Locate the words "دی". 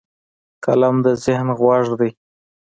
1.99-2.11